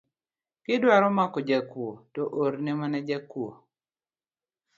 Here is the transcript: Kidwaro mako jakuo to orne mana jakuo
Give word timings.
Kidwaro 0.63 1.07
mako 1.17 1.39
jakuo 1.49 1.91
to 2.13 2.21
orne 2.43 2.71
mana 2.79 2.99
jakuo 3.07 3.51